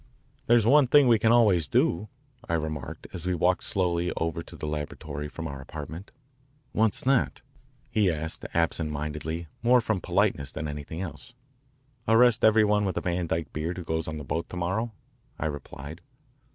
[0.47, 2.09] "There's one thing we can always do,"
[2.49, 6.11] I remarked as we walked slowly over to the laboratory from our apartment.
[6.71, 7.43] "What's that?"
[7.91, 11.35] he asked absent mindedly, more from politeness than anything else.
[12.07, 14.91] "Arrest every one with a Van Dyke beard who goes on the boat to morrow,"
[15.37, 16.01] I replied.